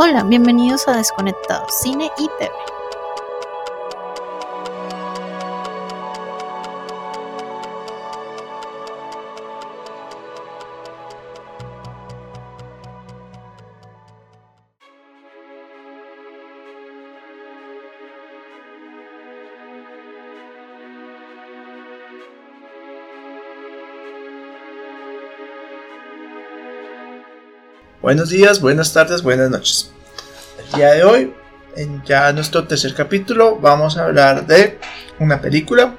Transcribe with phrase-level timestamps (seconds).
[0.00, 2.52] Hola, bienvenidos a Desconectados, Cine y TV.
[28.08, 29.92] Buenos días, buenas tardes, buenas noches.
[30.78, 31.34] Día de hoy,
[31.74, 34.78] en ya nuestro tercer capítulo, vamos a hablar de
[35.18, 35.96] una película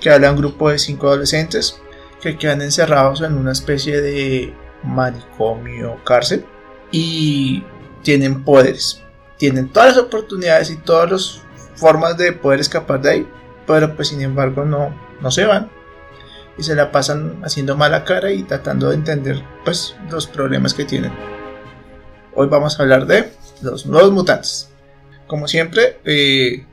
[0.00, 1.78] que habla de un grupo de cinco adolescentes
[2.22, 6.46] que quedan encerrados en una especie de manicomio cárcel
[6.90, 7.64] y
[8.02, 9.02] tienen poderes.
[9.36, 11.42] Tienen todas las oportunidades y todas las
[11.74, 13.28] formas de poder escapar de ahí,
[13.66, 15.70] pero pues sin embargo no, no se van
[16.56, 20.86] y se la pasan haciendo mala cara y tratando de entender pues los problemas que
[20.86, 21.12] tienen.
[22.34, 23.30] Hoy vamos a hablar de
[23.62, 24.70] los nuevos mutantes.
[25.26, 26.64] Como siempre, eh,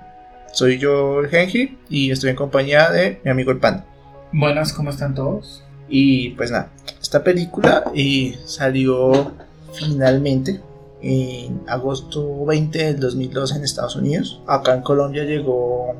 [0.53, 3.85] soy yo el Genji y estoy en compañía de mi amigo el Pan.
[4.33, 5.63] Buenas, ¿cómo están todos?
[5.87, 6.71] Y pues nada,
[7.01, 9.33] esta película eh, salió
[9.73, 10.61] finalmente
[11.01, 14.41] en agosto 20 del 2002 en Estados Unidos.
[14.47, 15.95] Acá en Colombia llegó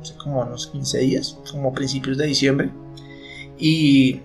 [0.00, 2.70] hace como unos 15 días, como principios de diciembre.
[3.58, 4.20] Y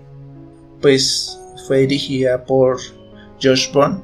[0.80, 2.78] pues fue dirigida por
[3.42, 4.02] Josh Bond,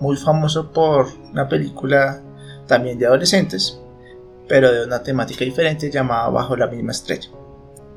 [0.00, 2.22] muy famoso por una película
[2.66, 3.80] también de adolescentes,
[4.48, 7.28] pero de una temática diferente llamada Bajo la misma estrella.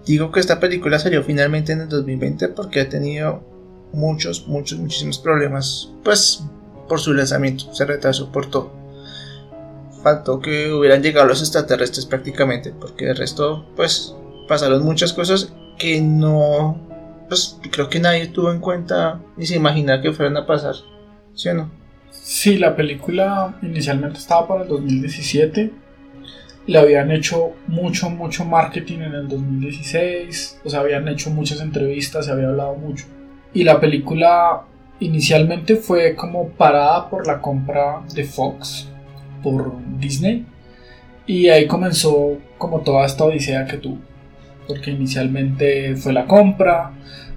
[0.06, 3.44] Digo que esta película salió finalmente en el 2020 porque ha tenido
[3.94, 6.44] muchos, muchos, muchísimos problemas, pues
[6.88, 8.72] por su lanzamiento, se retrasó por todo.
[10.04, 14.16] Faltó que hubieran llegado los extraterrestres prácticamente, porque de resto, pues
[14.48, 16.80] pasaron muchas cosas que no,
[17.30, 20.76] pues creo que nadie tuvo en cuenta ni se imagina que fueran a pasar,
[21.34, 21.81] ¿sí o no?
[22.12, 25.72] Sí, la película inicialmente estaba para el 2017.
[26.68, 30.62] Le habían hecho mucho, mucho marketing en el 2016.
[30.64, 33.06] O sea, habían hecho muchas entrevistas, se había hablado mucho.
[33.54, 34.64] Y la película
[35.00, 38.90] inicialmente fue como parada por la compra de Fox
[39.42, 40.46] por Disney.
[41.26, 44.11] Y ahí comenzó como toda esta odisea que tuvo.
[44.72, 46.92] Porque inicialmente fue la compra,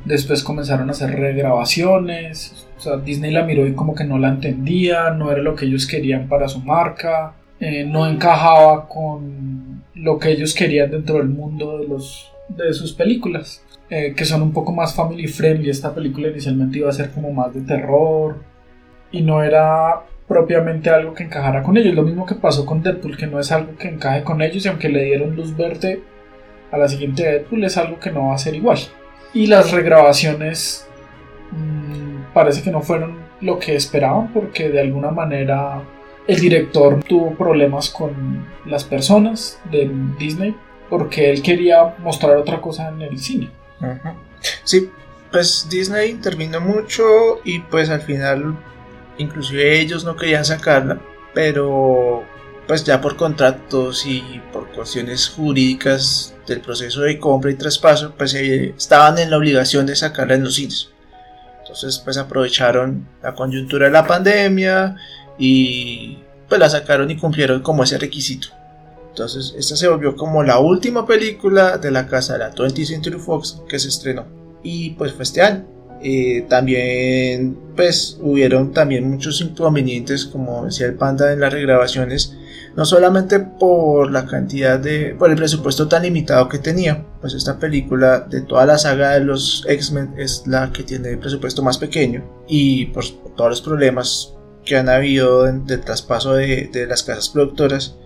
[0.04, 4.28] después comenzaron a hacer regrabaciones, o sea, Disney la miró y como que no la
[4.28, 10.18] entendía, no era lo que ellos querían para su marca, eh, no encajaba con lo
[10.18, 14.52] que ellos querían dentro del mundo de, los, de sus películas, eh, que son un
[14.52, 15.70] poco más family friendly.
[15.70, 18.42] Esta película inicialmente iba a ser como más de terror
[19.10, 21.94] y no era propiamente algo que encajara con ellos.
[21.94, 24.68] Lo mismo que pasó con Deadpool, que no es algo que encaje con ellos y
[24.68, 26.02] aunque le dieron luz verde
[26.74, 28.78] a la siguiente Deadpool es algo que no va a ser igual.
[29.32, 30.86] Y las regrabaciones
[32.32, 35.82] parece que no fueron lo que esperaban porque de alguna manera
[36.26, 40.56] el director tuvo problemas con las personas de Disney
[40.90, 43.50] porque él quería mostrar otra cosa en el cine.
[44.64, 44.90] Sí,
[45.30, 47.04] pues Disney intervino mucho
[47.44, 48.56] y pues al final
[49.18, 50.98] inclusive ellos no querían sacarla,
[51.34, 52.24] pero
[52.66, 58.34] pues ya por contratos y por cuestiones jurídicas del proceso de compra y traspaso, pues
[58.34, 60.88] eh, estaban en la obligación de sacarla en los cines.
[61.60, 64.96] Entonces pues aprovecharon la coyuntura de la pandemia
[65.38, 66.18] y
[66.48, 68.48] pues la sacaron y cumplieron como ese requisito.
[69.08, 73.18] Entonces esta se volvió como la última película de la casa de la 20th Century
[73.18, 74.26] Fox que se estrenó.
[74.62, 75.64] Y pues fue este año.
[76.02, 82.36] Eh, también pues hubieron también muchos inconvenientes como decía el panda en las regrabaciones
[82.76, 87.58] no solamente por la cantidad de, por el presupuesto tan limitado que tenía, pues esta
[87.58, 91.78] película de toda la saga de los X-Men es la que tiene el presupuesto más
[91.78, 93.04] pequeño y por
[93.36, 94.34] todos los problemas
[94.64, 97.96] que han habido del traspaso de, de, las casas productoras,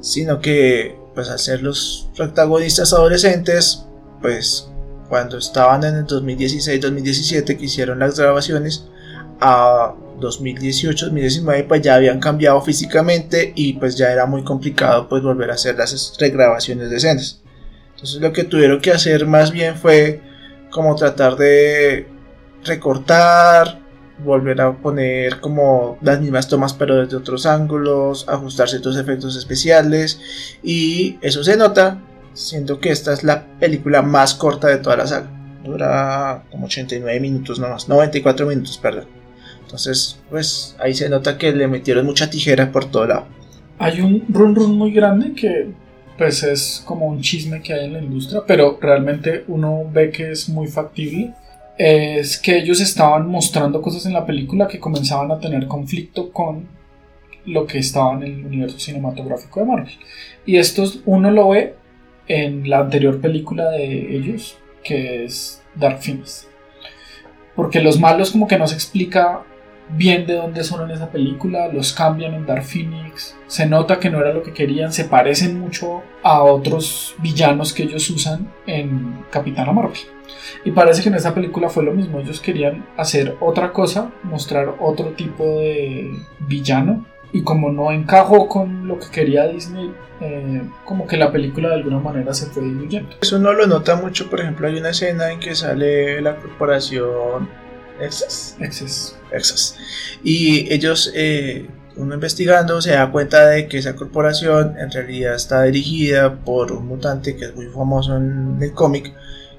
[0.00, 3.86] sino que pues al ser los protagonistas adolescentes,
[4.20, 4.68] pues
[5.08, 8.86] cuando estaban en el 2016-2017 que hicieron las grabaciones,
[9.40, 15.50] a 2018-2019 pues ya habían cambiado físicamente y pues ya era muy complicado pues volver
[15.50, 17.42] a hacer las regrabaciones de escenas.
[17.94, 20.20] Entonces lo que tuvieron que hacer más bien fue
[20.70, 22.08] como tratar de
[22.64, 23.80] recortar,
[24.18, 30.20] volver a poner como las mismas tomas pero desde otros ángulos, ajustar ciertos efectos especiales
[30.62, 32.00] y eso se nota
[32.32, 35.30] siendo que esta es la película más corta de toda la saga.
[35.64, 39.23] Dura como 89 minutos nomás, 94 minutos, perdón.
[39.64, 43.26] Entonces, pues ahí se nota que le metieron mucha tijera por todo lado.
[43.78, 45.72] Hay un run run muy grande que
[46.16, 50.30] pues es como un chisme que hay en la industria, pero realmente uno ve que
[50.30, 51.34] es muy factible.
[51.76, 56.68] Es que ellos estaban mostrando cosas en la película que comenzaban a tener conflicto con
[57.46, 59.94] lo que estaba en el universo cinematográfico de Marvel.
[60.46, 61.74] Y esto uno lo ve
[62.28, 66.48] en la anterior película de ellos, que es Dark Phoenix.
[67.56, 69.42] Porque los malos como que no se explica
[69.90, 74.10] bien de dónde son en esa película, los cambian en Dark Phoenix, se nota que
[74.10, 79.24] no era lo que querían, se parecen mucho a otros villanos que ellos usan en
[79.30, 79.98] Capitana Marvel.
[80.64, 84.74] Y parece que en esta película fue lo mismo, ellos querían hacer otra cosa, mostrar
[84.80, 91.06] otro tipo de villano, y como no encajó con lo que quería Disney, eh, como
[91.06, 93.16] que la película de alguna manera se fue diluyendo.
[93.20, 97.48] Eso no lo nota mucho, por ejemplo, hay una escena en que sale la corporación
[98.00, 98.56] Excess.
[98.60, 99.16] Excess.
[99.32, 99.76] Excess.
[100.22, 105.62] Y ellos, eh, uno investigando, se da cuenta de que esa corporación en realidad está
[105.62, 109.14] dirigida por un mutante que es muy famoso en el cómic,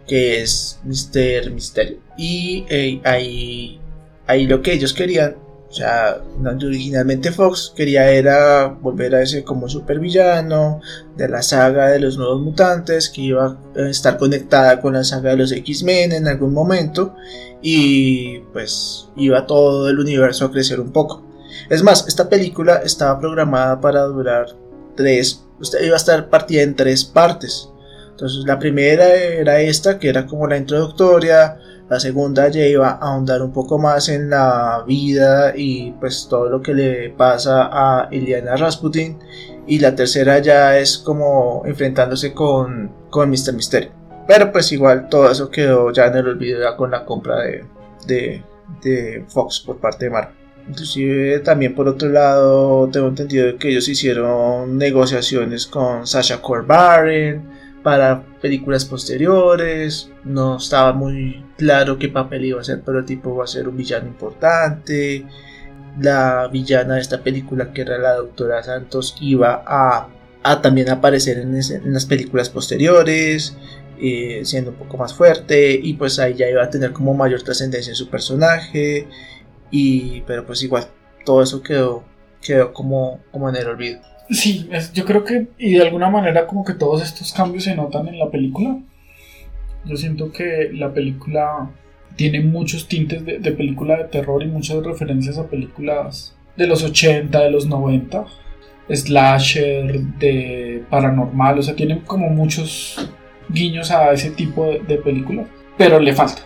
[0.07, 1.51] que es Mr.
[1.51, 1.99] Mysterio.
[2.17, 3.79] Y eh, ahí,
[4.27, 5.35] ahí lo que ellos querían
[5.75, 10.79] sea, originalmente Fox quería era volver a ese como supervillano
[11.17, 15.31] de la saga de los nuevos mutantes que iba a estar conectada con la saga
[15.31, 17.15] de los X-Men en algún momento
[17.61, 21.23] y pues iba todo el universo a crecer un poco.
[21.69, 24.47] Es más, esta película estaba programada para durar
[24.95, 25.43] tres,
[25.83, 27.69] iba a estar partida en tres partes.
[28.11, 31.57] Entonces la primera era esta que era como la introductoria,
[31.89, 36.49] la segunda ya iba a ahondar un poco más en la vida y pues todo
[36.49, 39.19] lo que le pasa a Iliana Rasputin.
[39.67, 43.53] Y la tercera ya es como enfrentándose con, con Mr.
[43.53, 43.91] Mysterio.
[44.27, 47.37] Pero pues igual todo eso quedó ya en el olvido ya con la compra
[48.07, 48.43] de,
[48.83, 50.35] de, Fox por parte de Marvel.
[50.67, 57.54] Inclusive también por otro lado tengo entendido que ellos hicieron negociaciones con Sasha Corbarin
[57.85, 60.09] para películas posteriores.
[60.23, 63.67] No estaba muy claro qué papel iba a ser, pero el tipo va a ser
[63.67, 65.23] un villano importante.
[66.01, 70.09] La villana de esta película, que era la doctora Santos, iba a,
[70.63, 73.55] también aparecer en, las películas posteriores.
[74.01, 77.41] Eh, siendo un poco más fuerte y pues ahí ya iba a tener como mayor
[77.43, 79.07] trascendencia en su personaje
[79.71, 80.87] y pero pues igual
[81.23, 82.03] todo eso quedó
[82.41, 86.65] quedó como, como en el olvido Sí, yo creo que, y de alguna manera como
[86.65, 88.77] que todos estos cambios se notan en la película.
[89.85, 91.69] Yo siento que la película
[92.15, 97.39] tiene muchos tintes de, película de terror y muchas referencias a películas de los 80,
[97.39, 98.25] de los 90,
[98.89, 103.11] slasher, de paranormal, o sea, tiene como muchos
[103.49, 105.47] guiños a ese tipo de películas,
[105.77, 106.41] pero le falta.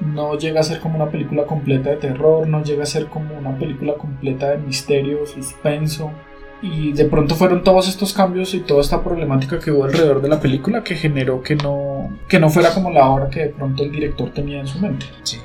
[0.00, 3.36] No llega a ser como una película completa de terror, no llega a ser como
[3.36, 6.12] una película completa de misterio, suspenso
[6.60, 10.28] y de pronto fueron todos estos cambios y toda esta problemática que hubo alrededor de
[10.28, 13.84] la película que generó que no, que no fuera como la obra que de pronto
[13.84, 15.06] el director tenía en su mente.
[15.22, 15.38] Sí.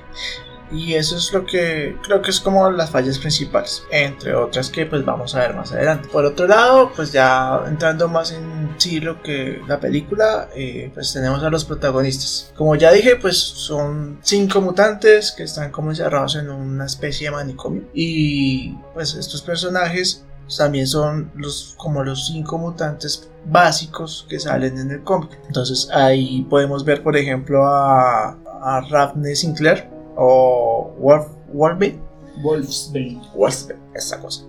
[0.71, 4.87] Y eso es lo que creo que es como las fallas principales, entre otras que
[4.87, 6.09] pues vamos a ver más adelante.
[6.11, 11.13] Por otro lado, pues ya entrando más en sí lo que la película, eh, pues
[11.13, 12.51] tenemos a los protagonistas.
[12.55, 17.35] Como ya dije, pues son cinco mutantes que están como encerrados en una especie de
[17.35, 17.83] manicomio.
[17.93, 20.25] Y pues estos personajes
[20.57, 25.39] también son los como los cinco mutantes básicos que salen en el cómic.
[25.47, 31.99] Entonces ahí podemos ver por ejemplo a, a Ravne Sinclair o Wolf, Wolfsbane.
[32.41, 33.21] Wolfsbane.
[33.35, 34.45] Wolfsbane, esa cosa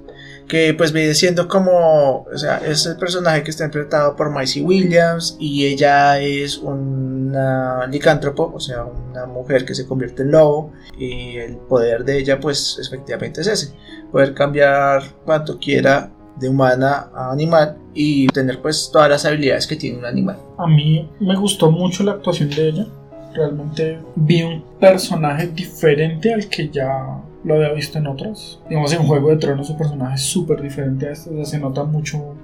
[0.48, 4.62] que pues viene siendo como, o sea, es el personaje que está interpretado por Maisie
[4.62, 10.72] Williams y ella es una licántropo, o sea, una mujer que se convierte en lobo
[10.98, 13.74] y el poder de ella pues efectivamente es ese,
[14.12, 19.76] poder cambiar cuanto quiera de humana a animal y tener pues todas las habilidades que
[19.76, 20.36] tiene un animal.
[20.58, 22.86] A mí me gustó mucho la actuación de ella,
[23.34, 28.62] realmente vi un personaje diferente al que ya lo había visto en otros.
[28.68, 31.58] Digamos, en Juego de Tronos su personaje es súper diferente a este, o sea, se
[31.58, 32.34] nota mucho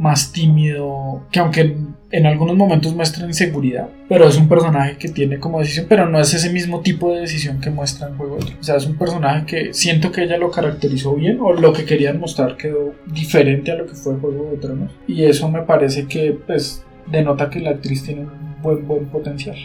[0.00, 1.76] más tímido, que aunque
[2.10, 6.18] en, algunos momentos muestra inseguridad, pero es un personaje que tiene como decisión, pero no
[6.18, 8.60] es ese mismo tipo de decisión que muestra en Juego de Tronos.
[8.60, 11.84] O sea, es un personaje que siento que ella lo caracterizó bien, o lo que
[11.84, 14.90] querían mostrar quedó diferente a lo que fue Juego de Tronos.
[15.06, 19.56] Y eso me parece que, pues, denota que la actriz tiene un buen, buen potencial.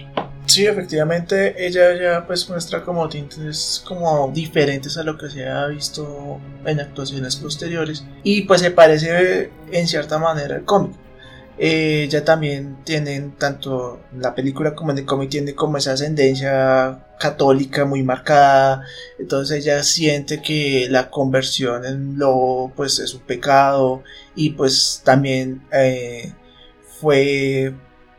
[0.55, 5.67] Sí, efectivamente, ella ya pues muestra como tintes como diferentes a lo que se ha
[5.67, 10.95] visto en actuaciones posteriores y pues se parece en cierta manera al cómic.
[11.57, 17.05] ella también tiene, tanto en la película como en el cómic, tiene como esa ascendencia
[17.19, 18.85] católica muy marcada.
[19.19, 24.03] Entonces ella siente que la conversión en lobo pues es un pecado
[24.35, 26.33] y pues también eh,
[27.01, 27.73] fue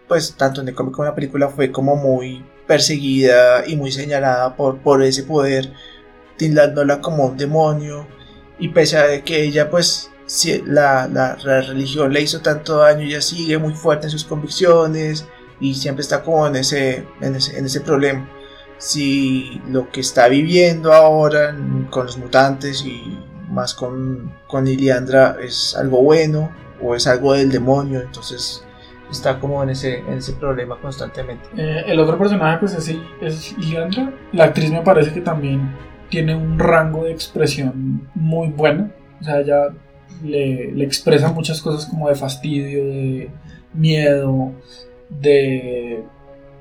[0.09, 3.93] pues tanto en el cómic como en la película fue como muy perseguida y muy
[3.93, 5.73] señalada por, por ese poder,
[6.37, 8.07] tildándola como un demonio.
[8.59, 13.21] Y pese a que ella pues si la, la, religión le hizo tanto daño, ella
[13.21, 15.25] sigue muy fuerte en sus convicciones
[15.61, 18.29] y siempre está como en ese, en ese, en ese problema.
[18.79, 21.57] Si lo que está viviendo ahora
[21.91, 26.51] con los mutantes y más con, con Iliandra es algo bueno
[26.83, 28.66] o es algo del demonio, entonces
[29.11, 31.49] está como en ese, en ese problema constantemente.
[31.57, 35.75] Eh, el otro personaje pues es, es Iliandra, la actriz me parece que también
[36.09, 39.69] tiene un rango de expresión muy bueno, o sea, ella
[40.25, 43.31] le, le expresa muchas cosas como de fastidio, de
[43.75, 44.53] miedo,
[45.09, 46.05] de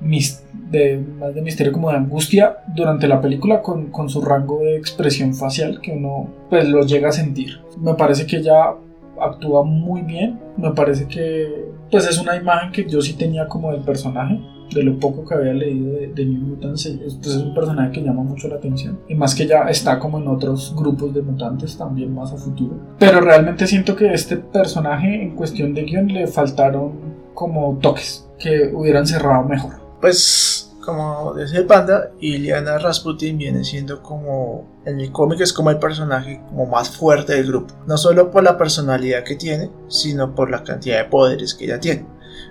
[0.00, 4.76] de, más de misterio como de angustia durante la película con, con, su rango de
[4.76, 7.60] expresión facial que uno pues lo llega a sentir.
[7.78, 8.74] Me parece que ella
[9.20, 13.72] actúa muy bien, me parece que pues es una imagen que yo sí tenía como
[13.72, 14.40] del personaje.
[14.74, 18.24] De lo poco que había leído de, New Mutants, pues es un personaje que llama
[18.24, 18.98] mucho la atención.
[19.08, 22.74] Y más que ya está como en otros grupos de mutantes también más a futuro.
[22.98, 26.94] Pero realmente siento que este personaje en cuestión de guion le faltaron
[27.32, 30.55] como toques que hubieran cerrado mejor pues
[30.86, 36.40] como el panda, Iliana Rasputin viene siendo como en el cómic es como el personaje
[36.48, 40.62] como más fuerte del grupo, no solo por la personalidad que tiene, sino por la
[40.62, 42.06] cantidad de poderes que ella tiene.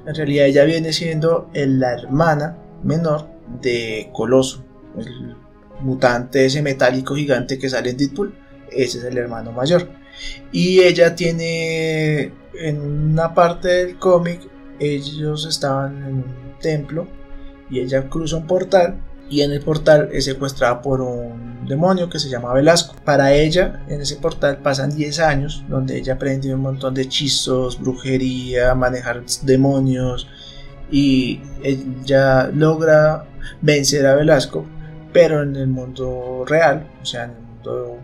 [0.06, 3.30] En realidad ella viene siendo la hermana menor
[3.62, 4.66] de Coloso,
[4.98, 5.38] el
[5.80, 8.36] mutante ese metálico gigante que sale en Deadpool,
[8.70, 9.88] ese es el hermano mayor.
[10.52, 14.42] Y ella tiene en una parte del cómic
[14.78, 17.08] ellos estaban en un templo
[17.70, 22.20] y ella cruza un portal y en el portal es secuestrada por un demonio que
[22.20, 22.96] se llama Velasco.
[23.04, 27.80] Para ella, en ese portal pasan 10 años donde ella aprende un montón de hechizos,
[27.80, 30.28] brujería, manejar demonios
[30.92, 33.26] y ella logra
[33.62, 34.66] vencer a Velasco,
[35.12, 37.98] pero en el mundo real, o sea, en el mundo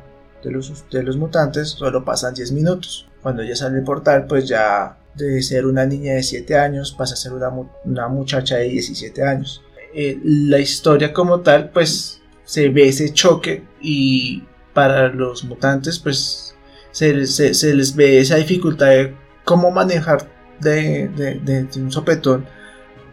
[0.43, 3.07] de los, de los mutantes, solo pasan 10 minutos.
[3.21, 7.13] Cuando ella sale del portal, pues ya de ser una niña de 7 años pasa
[7.13, 7.49] a ser una,
[7.85, 9.61] una muchacha de 17 años.
[9.93, 16.55] Eh, la historia como tal pues se ve ese choque y para los mutantes pues
[16.91, 22.45] se, se, les ve esa dificultad de cómo manejar de, de, de un sopetón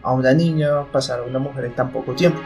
[0.01, 2.39] a una niña pasar a una mujer en tan poco tiempo.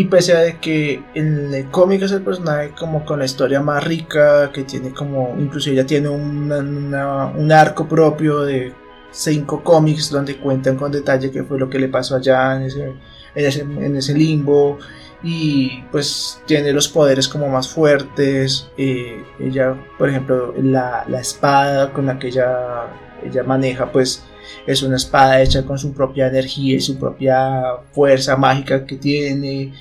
[0.00, 4.50] Y pese a que el cómic es el personaje como con la historia más rica,
[4.50, 8.72] que tiene como, incluso ella tiene un arco propio de
[9.10, 12.94] cinco cómics donde cuentan con detalle qué fue lo que le pasó allá en ese,
[13.34, 14.78] en ese, limbo
[15.22, 18.70] y pues tiene los poderes como más fuertes.
[18.78, 22.86] Eh, ella, por ejemplo, la, la, espada con la que ella,
[23.22, 24.24] ella maneja pues
[24.66, 29.72] es una espada hecha con su propia energía y su propia fuerza mágica que tiene.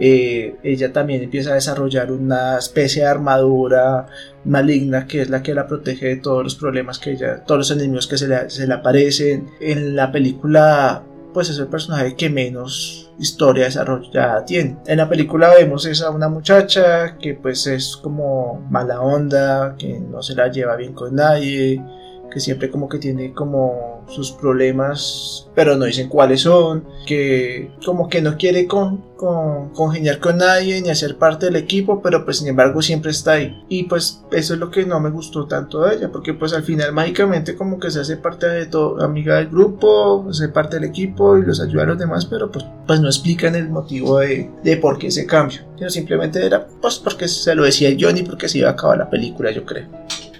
[0.00, 4.06] Eh, ella también empieza a desarrollar una especie de armadura
[4.44, 7.70] maligna que es la que la protege de todos los problemas que ella, todos los
[7.72, 9.48] enemigos que se le, aparecen.
[9.60, 11.02] En la película,
[11.34, 14.76] pues es el personaje que menos historia desarrollada tiene.
[14.86, 20.22] En la película vemos esa una muchacha que pues es como mala onda, que no
[20.22, 21.82] se la lleva bien con nadie,
[22.30, 28.08] que siempre como que tiene como sus problemas, pero no dicen cuáles son, que como
[28.08, 32.38] que no quiere con, con, congeniar con nadie ni hacer parte del equipo, pero pues
[32.38, 33.64] sin embargo siempre está ahí.
[33.68, 36.62] Y pues eso es lo que no me gustó tanto de ella, porque pues al
[36.62, 40.76] final mágicamente como que se hace parte de todo, amiga del grupo, se hace parte
[40.76, 44.18] del equipo y los ayuda a los demás, pero pues, pues no explican el motivo
[44.18, 45.60] de, de por qué ese cambio.
[45.76, 49.10] Sino simplemente era pues porque se lo decía Johnny porque se iba a acabar la
[49.10, 49.86] película, yo creo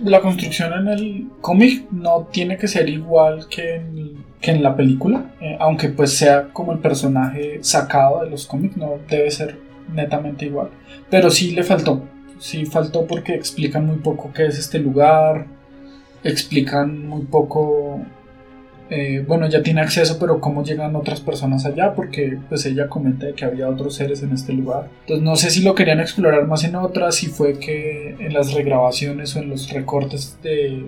[0.02, 4.76] la construcción en el cómic no tiene que ser igual que en, que en la
[4.76, 9.58] película, eh, aunque pues sea como el personaje sacado de los cómics, no debe ser
[9.92, 10.70] netamente igual.
[11.10, 12.04] Pero sí le faltó,
[12.38, 15.46] sí faltó porque explican muy poco qué es este lugar,
[16.22, 18.00] explican muy poco
[18.90, 23.32] eh, bueno, ya tiene acceso, pero cómo llegan otras personas allá, porque pues ella comenta
[23.32, 24.88] que había otros seres en este lugar.
[25.00, 28.52] Entonces no sé si lo querían explorar más en otras, si fue que en las
[28.52, 30.84] regrabaciones o en los recortes de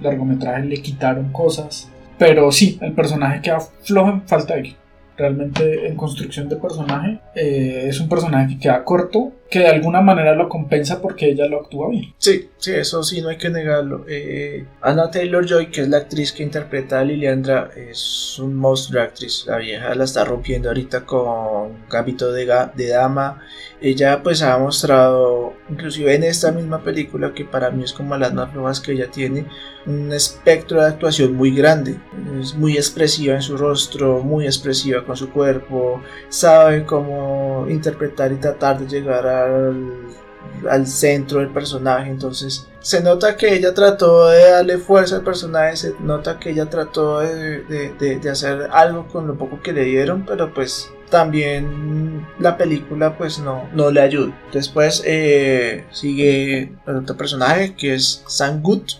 [0.00, 1.90] largometraje le quitaron cosas.
[2.18, 4.76] Pero sí, el personaje queda flojo en falta de
[5.16, 10.00] realmente en construcción de personaje eh, es un personaje que queda corto que de alguna
[10.00, 12.14] manera lo compensa porque ella lo actúa bien.
[12.18, 14.04] Sí sí eso sí no hay que negarlo.
[14.06, 19.02] Eh, Anna Taylor Joy que es la actriz que interpreta a Liliandra es un monstruo
[19.02, 19.44] actriz.
[19.46, 23.40] La vieja la está rompiendo ahorita con Gambito de, de Dama.
[23.80, 28.34] Ella pues ha mostrado inclusive en esta misma película que para mí es como las
[28.34, 29.46] más flojas que ella tiene
[29.86, 31.98] un espectro de actuación muy grande.
[32.40, 36.02] Es muy expresiva en su rostro muy expresiva con su cuerpo.
[36.28, 42.10] Sabe cómo interpretar y tratar de llegar al, centro del personaje.
[42.10, 46.66] Entonces se nota que ella trató de darle fuerza al personaje, se nota que ella
[46.66, 53.16] trató de, hacer algo con lo poco que le dieron, pero pues también la película
[53.18, 54.32] pues no, no le ayuda.
[54.52, 58.92] Después eh, sigue otro personaje que es Sangut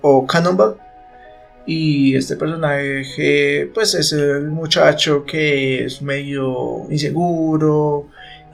[0.00, 0.76] o Cannonball.
[1.64, 8.08] Y este personaje pues es el muchacho que es medio inseguro,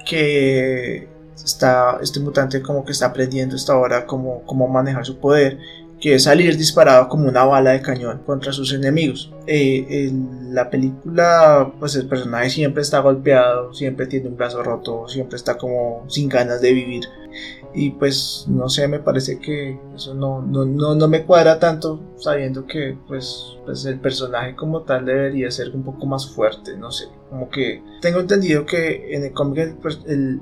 [0.09, 5.59] que está, este mutante como que está aprendiendo esta hora cómo, cómo manejar su poder,
[6.01, 9.33] que es salir disparado como una bala de cañón contra sus enemigos.
[9.47, 15.09] Eh, en la película, pues el personaje siempre está golpeado, siempre tiene un brazo roto,
[15.09, 17.05] siempre está como sin ganas de vivir.
[17.75, 22.67] Y pues no sé, me parece que eso no, no, no, me cuadra tanto sabiendo
[22.67, 27.07] que pues, pues el personaje como tal debería ser un poco más fuerte, no sé.
[27.29, 30.41] Como que tengo entendido que en el cómic el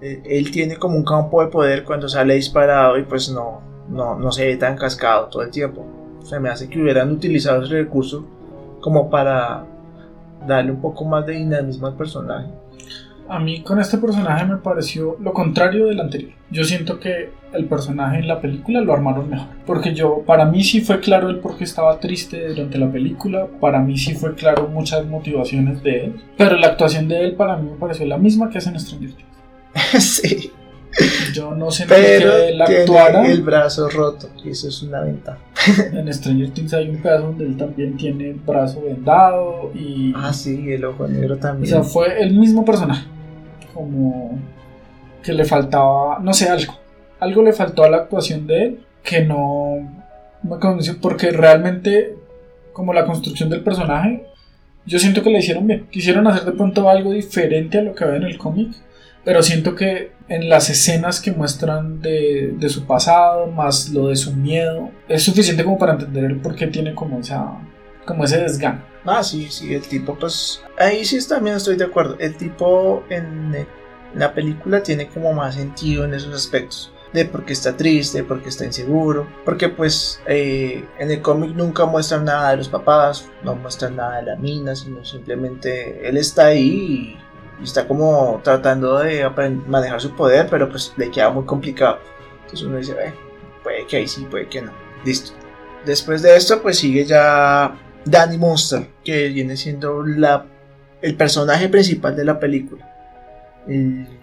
[0.00, 4.16] eh, él tiene como un campo de poder cuando sale disparado y pues no, no,
[4.18, 5.84] no se ve tan cascado todo el tiempo.
[6.22, 8.24] Se me hace que hubieran utilizado ese recurso
[8.80, 9.64] como para
[10.46, 12.48] darle un poco más de dinamismo al personaje.
[13.28, 16.32] A mí con este personaje me pareció lo contrario del anterior.
[16.50, 19.48] Yo siento que el personaje en la película lo armaron mejor.
[19.66, 23.46] Porque yo, para mí sí fue claro el por qué estaba triste durante la película.
[23.60, 26.20] Para mí sí fue claro muchas motivaciones de él.
[26.36, 29.10] Pero la actuación de él para mí me pareció la misma que hace en Stranger
[29.12, 30.04] Things.
[30.04, 30.52] sí.
[31.34, 33.26] Yo no sé Pero que él actuara.
[33.26, 35.38] el brazo roto, y eso es una ventaja.
[35.92, 40.12] en Stranger Things hay un pedazo donde él también tiene el brazo vendado y.
[40.16, 41.74] Ah, sí, el ojo negro también.
[41.74, 43.06] O sea, fue el mismo personaje.
[43.76, 44.38] Como
[45.22, 46.74] que le faltaba, no sé, algo.
[47.20, 49.76] Algo le faltó a la actuación de él que no
[50.42, 52.16] me convenció porque realmente,
[52.72, 54.26] como la construcción del personaje,
[54.86, 55.86] yo siento que le hicieron bien.
[55.90, 58.74] Quisieron hacer de pronto algo diferente a lo que había en el cómic
[59.26, 64.14] pero siento que en las escenas que muestran de, de, su pasado, más lo de
[64.14, 67.58] su miedo, es suficiente como para entender el por qué tiene como, esa,
[68.06, 68.82] como ese desgano.
[69.06, 72.16] Ah, sí, sí, el tipo, pues ahí sí también estoy de acuerdo.
[72.18, 73.66] El tipo en
[74.14, 76.92] la película tiene como más sentido en esos aspectos.
[77.12, 79.28] De por qué está triste, por qué está inseguro.
[79.44, 84.16] Porque pues eh, en el cómic nunca muestran nada de los papás, no muestran nada
[84.16, 87.16] de la mina, sino simplemente él está ahí
[87.60, 89.28] y está como tratando de
[89.66, 92.00] manejar su poder, pero pues le queda muy complicado.
[92.42, 93.14] Entonces uno dice, eh,
[93.62, 94.72] puede que ahí sí, puede que no.
[95.04, 95.32] Listo.
[95.84, 100.46] Después de esto, pues sigue ya Danny Monster, que viene siendo la,
[101.02, 102.88] el personaje principal de la película.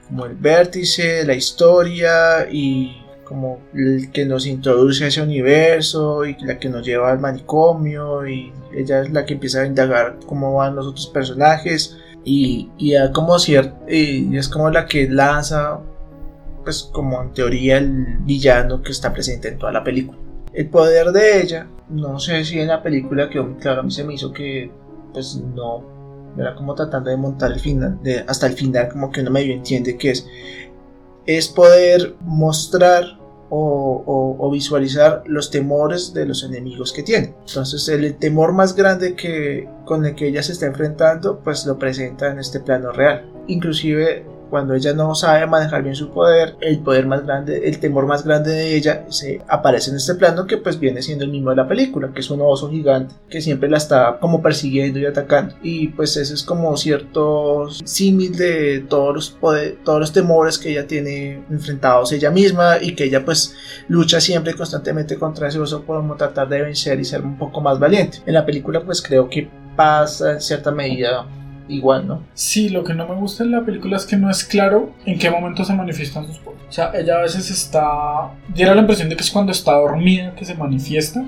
[0.07, 6.35] como el vértice, la historia y como el que nos introduce a ese universo y
[6.41, 10.55] la que nos lleva al manicomio y ella es la que empieza a indagar cómo
[10.55, 15.79] van los otros personajes y, y, como cierto, y es como la que lanza,
[16.63, 20.22] pues como en teoría el villano que está presente en toda la película.
[20.53, 24.03] El poder de ella, no sé si en la película que claro, a mí se
[24.03, 24.71] me hizo que
[25.11, 25.83] pues no,
[26.37, 29.53] era como tratando de montar el final, de, hasta el final como que uno medio
[29.53, 30.27] entiende que es,
[31.25, 33.19] es poder mostrar
[33.55, 37.35] o, visualizar los temores de los enemigos que tiene.
[37.45, 41.77] Entonces el temor más grande que con el que ella se está enfrentando pues lo
[41.77, 43.31] presenta en este plano real.
[43.47, 48.05] Inclusive cuando ella no sabe manejar bien su poder, el poder más grande, el temor
[48.05, 51.49] más grande de ella se aparece en este plano que pues viene siendo el mismo
[51.49, 55.05] de la película, que es un oso gigante que siempre la está como persiguiendo y
[55.05, 55.55] atacando.
[55.63, 59.37] Y pues ese es como cierto símil de todos los
[59.83, 63.55] todos los temores que ella tiene enfrentados ella misma y que ella pues
[63.87, 67.79] lucha siempre constantemente contra ese oso por tratar de vencer y ser un poco más
[67.79, 68.19] valiente.
[68.25, 71.25] En la película pues creo que pasa en cierta medida
[71.73, 72.23] igual, ¿no?
[72.33, 75.19] Sí, lo que no me gusta en la película es que no es claro en
[75.19, 76.65] qué momento se manifiestan sus poderes.
[76.69, 78.31] O sea, ella a veces está...
[78.53, 81.25] Diera la impresión de que es cuando está dormida que se manifiesta.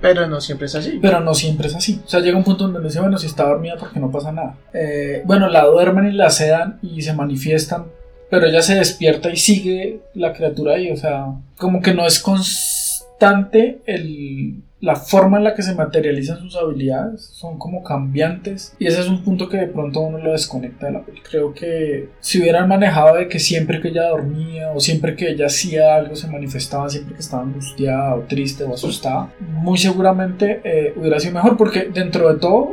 [0.00, 0.98] Pero no siempre es así.
[1.00, 2.00] Pero no siempre es así.
[2.04, 4.56] O sea, llega un punto donde dice, bueno, si está dormida porque no pasa nada.
[4.72, 7.86] Eh, bueno, la duermen y la sedan y se manifiestan.
[8.30, 10.90] Pero ella se despierta y sigue la criatura ahí.
[10.90, 11.26] O sea,
[11.58, 17.22] como que no es constante el la forma en la que se materializan sus habilidades
[17.22, 20.92] son como cambiantes y ese es un punto que de pronto uno lo desconecta de
[20.92, 21.30] la película.
[21.30, 25.46] Creo que si hubieran manejado de que siempre que ella dormía o siempre que ella
[25.46, 30.94] hacía algo se manifestaba, siempre que estaba angustiada o triste o asustada, muy seguramente eh,
[30.96, 32.70] hubiera sido mejor porque dentro de todo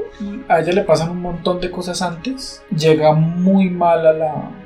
[0.48, 3.98] a ella le pasan un montón de cosas antes, llega muy mal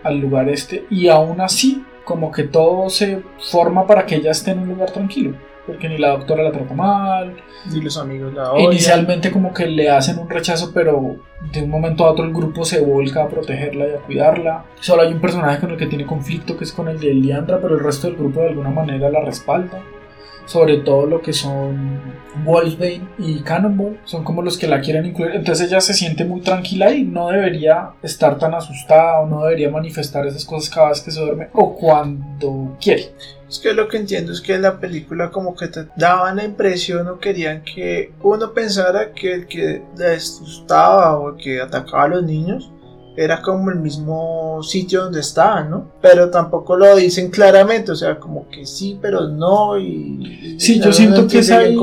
[0.03, 4.51] al lugar este y aún así como que todo se forma para que ella esté
[4.51, 5.35] en un lugar tranquilo
[5.71, 7.35] porque ni la doctora la trata mal.
[7.71, 8.71] Ni los amigos la odian.
[8.73, 11.17] Inicialmente como que le hacen un rechazo, pero
[11.53, 14.65] de un momento a otro el grupo se volca a protegerla y a cuidarla.
[14.79, 17.59] Solo hay un personaje con el que tiene conflicto, que es con el de Liandra,
[17.61, 19.81] pero el resto del grupo de alguna manera la respalda
[20.45, 21.99] sobre todo lo que son
[22.43, 25.35] Wolfbane y Cannonball, son como los que la quieren incluir.
[25.35, 29.69] Entonces ella se siente muy tranquila y no debería estar tan asustada o no debería
[29.69, 33.13] manifestar esas cosas cada vez que se duerme o cuando quiere.
[33.49, 37.07] Es que lo que entiendo es que la película como que te daban la impresión
[37.09, 42.23] o querían que uno pensara que el que la asustaba o que atacaba a los
[42.23, 42.71] niños
[43.15, 45.91] era como el mismo sitio donde estaban, ¿no?
[46.01, 50.55] Pero tampoco lo dicen claramente, o sea, como que sí, pero no y...
[50.57, 51.75] Sí, yo siento que es ahí,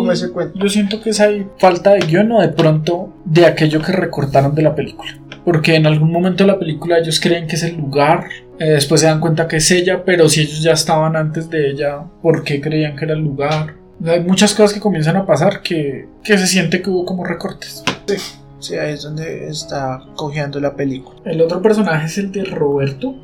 [0.55, 4.55] yo siento que es ahí falta de guion o de pronto de aquello que recortaron
[4.55, 5.19] de la película.
[5.45, 8.25] Porque en algún momento de la película ellos creen que es el lugar,
[8.59, 11.71] eh, después se dan cuenta que es ella, pero si ellos ya estaban antes de
[11.71, 13.75] ella, ¿por qué creían que era el lugar?
[14.05, 17.83] Hay muchas cosas que comienzan a pasar que, que se siente que hubo como recortes.
[18.07, 18.17] Sí.
[18.59, 21.19] Sí, ahí es donde está cogiendo la película.
[21.25, 23.15] El otro personaje es el de Roberto,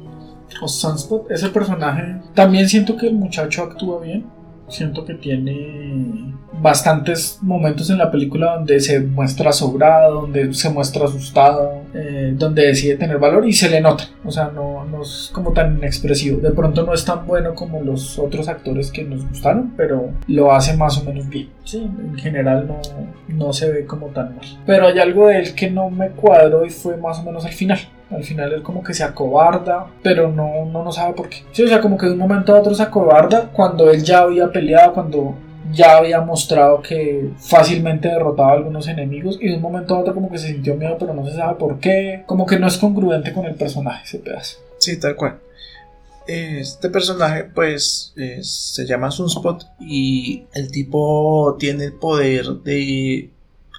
[0.60, 1.30] o Sunspot.
[1.30, 4.24] Ese personaje también siento que el muchacho actúa bien.
[4.68, 11.04] Siento que tiene bastantes momentos en la película donde se muestra sobrado, donde se muestra
[11.04, 14.04] asustado, eh, donde decide tener valor y se le nota.
[14.24, 16.40] O sea, no, no es como tan inexpresivo.
[16.40, 20.52] De pronto no es tan bueno como los otros actores que nos gustaron, pero lo
[20.52, 21.48] hace más o menos bien.
[21.64, 22.80] Sí, en general no,
[23.28, 24.46] no se ve como tan mal.
[24.66, 27.52] Pero hay algo de él que no me cuadró y fue más o menos al
[27.52, 27.78] final.
[28.16, 31.38] Al final él como que se acobarda, pero no, no, no sabe por qué.
[31.52, 34.20] Sí, o sea, como que de un momento a otro se acobarda cuando él ya
[34.20, 35.36] había peleado, cuando
[35.72, 40.14] ya había mostrado que fácilmente derrotaba a algunos enemigos y de un momento a otro
[40.14, 42.76] como que se sintió miedo pero no se sabe por qué, como que no es
[42.76, 44.58] congruente con el personaje ese pedazo.
[44.78, 45.38] Sí, tal cual.
[46.26, 53.30] Este personaje pues se llama Sunspot y el tipo tiene el poder de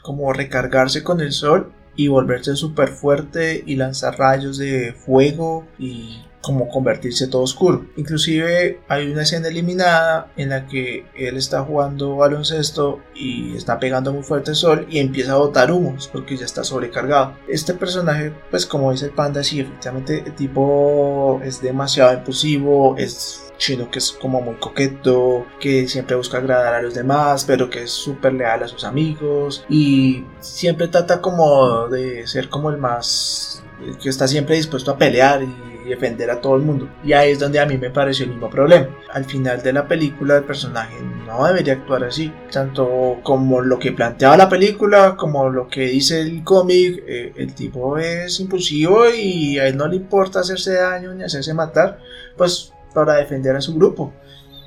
[0.03, 6.23] como recargarse con el sol y volverse súper fuerte y lanzar rayos de fuego y
[6.45, 7.87] como convertirse todo oscuro.
[7.97, 14.13] Inclusive hay una escena eliminada en la que él está jugando baloncesto y está pegando
[14.13, 17.33] muy fuerte sol y empieza a botar humos porque ya está sobrecargado.
[17.47, 23.41] Este personaje, pues como dice el panda, sí, efectivamente el tipo es demasiado impulsivo, es
[23.57, 27.83] chino que es como muy coqueto, que siempre busca agradar a los demás, pero que
[27.83, 33.63] es súper leal a sus amigos y siempre trata como de ser como el más
[34.01, 35.41] que está siempre dispuesto a pelear
[35.85, 36.89] defender a todo el mundo.
[37.03, 38.87] Y ahí es donde a mí me pareció el mismo problema.
[39.11, 40.95] Al final de la película el personaje
[41.25, 46.21] no debería actuar así, tanto como lo que planteaba la película, como lo que dice
[46.21, 51.13] el cómic, eh, el tipo es impulsivo y a él no le importa hacerse daño
[51.13, 51.99] ni hacerse matar,
[52.37, 54.13] pues para defender a su grupo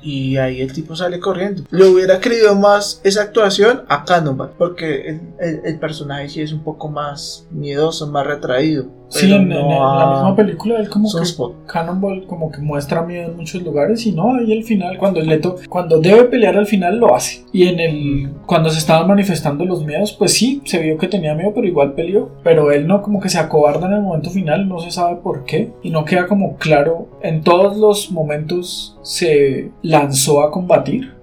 [0.01, 1.63] y ahí el tipo sale corriendo.
[1.71, 6.87] Le hubiera querido más esa actuación a Cannonball, porque el, personaje sí es un poco
[6.89, 8.87] más miedoso, más retraído.
[9.09, 11.23] Sí, en, la misma película él como que
[11.65, 15.55] Cannonball como que muestra miedo en muchos lugares y no, ahí al final cuando Leto
[15.67, 17.43] cuando debe pelear al final lo hace.
[17.51, 21.33] Y en el cuando se estaban manifestando los miedos, pues sí, se vio que tenía
[21.33, 24.67] miedo, pero igual peleó, pero él no como que se acobarda en el momento final,
[24.69, 29.71] no se sabe por qué y no queda como claro en todos los momentos se
[29.81, 31.13] lanzó a combatir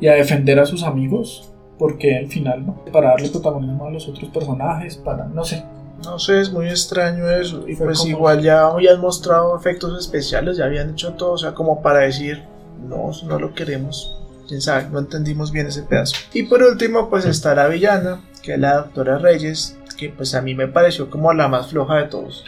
[0.00, 4.08] y a defender a sus amigos, porque al final no, para darle protagonismo a los
[4.08, 5.64] otros personajes, para no sé.
[6.02, 7.64] No sé, es muy extraño eso.
[7.68, 11.82] Y pues igual ya habían mostrado efectos especiales, ya habían hecho todo, o sea, como
[11.82, 12.42] para decir,
[12.88, 14.18] no, no lo queremos.
[14.48, 16.16] Quién sabe, no entendimos bien ese pedazo.
[16.32, 20.42] Y por último, pues está la villana, que es la doctora Reyes, que pues a
[20.42, 22.44] mí me pareció como la más floja de todos.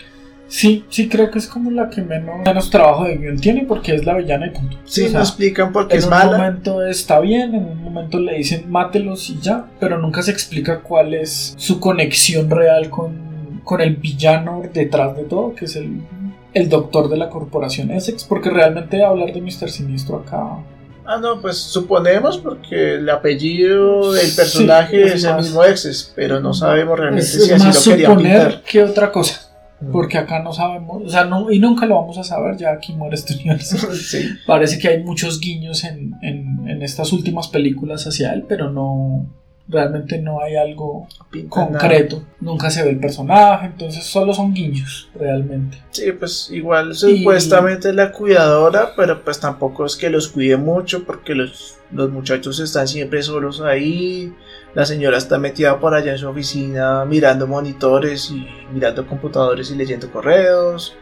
[0.48, 3.94] Sí, sí, creo que es como la que menos, menos trabajo de guion tiene porque
[3.94, 4.78] es la villana y punto.
[4.84, 6.22] Sí, no explican por qué es mala.
[6.24, 10.22] En un momento está bien, en un momento le dicen mátelos y ya, pero nunca
[10.22, 13.25] se explica cuál es su conexión real con,
[13.66, 16.00] con el villano detrás de todo, que es el,
[16.54, 19.68] el doctor de la corporación Essex, porque realmente hablar de Mr.
[19.68, 20.62] Siniestro acá
[21.08, 26.52] Ah, no, pues suponemos porque el apellido del personaje es, el mismo Essex, pero no
[26.52, 28.62] sabemos realmente si así lo querían pintar.
[28.62, 29.42] que otra cosa.
[29.92, 32.94] Porque acá no sabemos, o sea, no, y nunca lo vamos a saber, ya aquí
[32.94, 33.76] muere este universo.
[34.46, 39.26] Parece que hay muchos guiños en, en, en, estas últimas películas hacia él, pero no,
[39.68, 41.08] realmente no hay algo
[41.48, 42.22] concreto.
[42.40, 45.78] Nunca se ve el personaje, entonces solo son guiños, realmente.
[45.90, 51.04] Sí, pues igual supuestamente es la cuidadora, pero pues tampoco es que los cuide mucho
[51.04, 54.32] porque los, los muchachos están siempre solos ahí
[54.76, 59.74] la señora está metida por allá en su oficina mirando monitores y mirando computadores y
[59.74, 60.94] leyendo correos.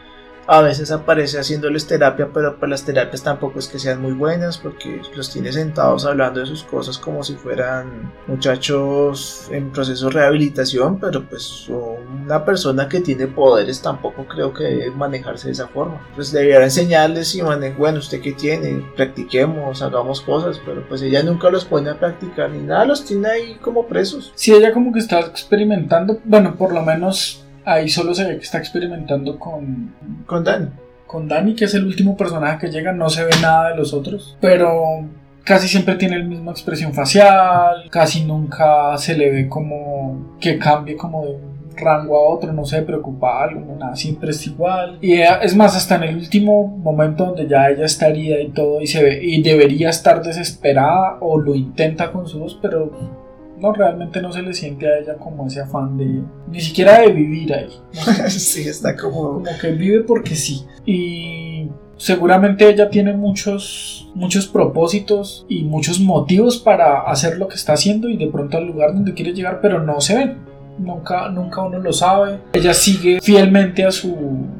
[0.47, 4.59] A veces aparece haciéndoles terapia, pero pues las terapias tampoco es que sean muy buenas
[4.59, 10.11] porque los tiene sentados hablando de sus cosas como si fueran muchachos en proceso de
[10.11, 15.67] rehabilitación, pero pues una persona que tiene poderes tampoco creo que debe manejarse de esa
[15.67, 15.99] forma.
[16.13, 21.49] Pues debiera enseñarles y bueno, usted que tiene, practiquemos, hagamos cosas, pero pues ella nunca
[21.49, 24.31] los pone a practicar ni nada, los tiene ahí como presos.
[24.35, 28.43] Sí, ella como que está experimentando, bueno, por lo menos ahí solo se ve que
[28.43, 29.93] está experimentando con...
[30.25, 30.67] Con Dani.
[31.07, 33.93] Con Dani, que es el último personaje que llega, no se ve nada de los
[33.93, 35.05] otros, pero
[35.43, 40.97] casi siempre tiene la misma expresión facial, casi nunca se le ve como que cambie
[40.97, 44.97] como de un rango a otro, no se preocupa algo, nada, siempre es igual.
[45.01, 48.81] Y es más, hasta en el último momento donde ya ella está herida y todo
[48.81, 53.24] y se ve y debería estar desesperada o lo intenta con su voz, pero
[53.59, 57.11] no, realmente no se le siente a ella como ese afán de, ni siquiera de
[57.11, 57.69] vivir ahí.
[58.29, 59.43] sí, está como...
[59.43, 60.65] Como que vive porque sí.
[60.85, 67.73] Y seguramente ella tiene muchos, muchos propósitos y muchos motivos para hacer lo que está
[67.73, 70.37] haciendo y de pronto al lugar donde quiere llegar, pero no se ven.
[70.77, 72.39] Nunca, nunca uno lo sabe.
[72.53, 74.15] Ella sigue fielmente a su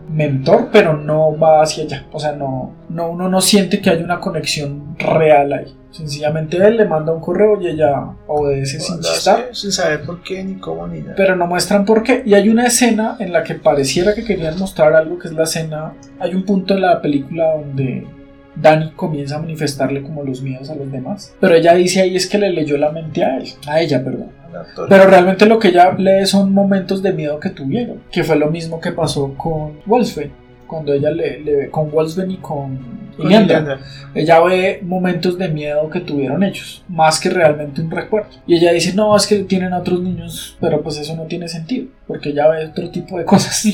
[0.10, 2.06] mentor, pero no va hacia allá.
[2.12, 5.76] O sea, no, no, uno no siente que hay una conexión real ahí.
[5.92, 9.50] Sencillamente él le manda un correo y ella obedece sin chistar.
[9.54, 11.14] Sin saber por qué, ni cómo, ni nada.
[11.16, 12.22] Pero no muestran por qué.
[12.26, 15.44] Y hay una escena en la que pareciera que querían mostrar algo que es la
[15.44, 15.94] escena.
[16.20, 18.06] Hay un punto en la película donde
[18.56, 21.34] Dani comienza a manifestarle como los miedos a los demás.
[21.40, 23.50] Pero ella dice ahí es que le leyó la mente a él.
[23.68, 24.30] A ella, perdón.
[24.90, 28.02] Pero realmente lo que ella lee son momentos de miedo que tuvieron.
[28.12, 30.32] Que fue lo mismo que pasó con Wolfsbane.
[30.68, 33.06] Cuando ella le, ve con Wolfsbane y con
[34.14, 38.30] ella ve momentos de miedo que tuvieron ellos, más que realmente un recuerdo.
[38.48, 41.88] Y ella dice, no, es que tienen otros niños, pero pues eso no tiene sentido,
[42.08, 43.66] porque ella ve otro tipo de cosas.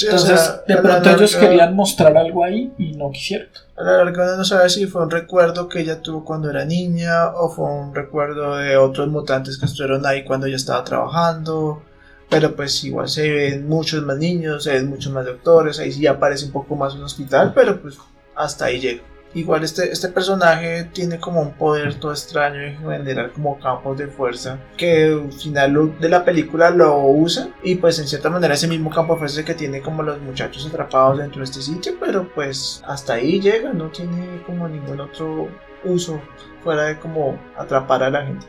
[0.00, 3.48] Entonces, de pronto ellos querían mostrar algo ahí y no quisieron.
[3.76, 7.28] A la larga no sabe si fue un recuerdo que ella tuvo cuando era niña
[7.30, 11.82] o fue un recuerdo de otros mutantes que estuvieron ahí cuando ella estaba trabajando.
[12.30, 16.06] Pero pues igual se ven muchos más niños, se ven muchos más doctores, ahí sí
[16.06, 17.98] aparece un poco más un hospital, pero pues
[18.34, 19.02] hasta ahí llega.
[19.34, 24.08] Igual este, este personaje tiene como un poder todo extraño de generar como campos de
[24.08, 28.68] fuerza que al final de la película lo usa y pues en cierta manera ese
[28.68, 32.28] mismo campo de fuerza que tiene como los muchachos atrapados dentro de este sitio pero
[32.34, 35.48] pues hasta ahí llega, no tiene como ningún otro
[35.84, 36.20] uso
[36.62, 38.46] fuera de como atrapar a la gente.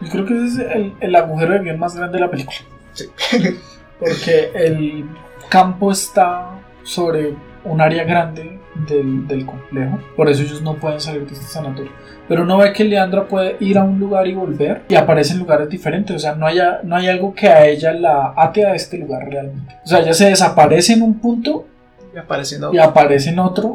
[0.00, 2.58] Yo creo que ese es el, el agujero de guion más grande de la película.
[2.92, 3.10] Sí.
[3.98, 5.04] Porque el
[5.48, 9.98] campo está sobre un área grande del, complejo.
[10.16, 11.92] Por eso ellos no pueden salir de este sanatorio.
[12.28, 15.40] Pero uno ve que Leandra puede ir a un lugar y volver y aparece en
[15.40, 16.14] lugares diferentes.
[16.14, 19.28] O sea, no hay, no hay algo que a ella la ate a este lugar
[19.28, 19.76] realmente.
[19.84, 21.66] O sea, ella se desaparece en un punto
[22.14, 22.76] y aparece en otro.
[22.76, 23.66] Y aparece en otro.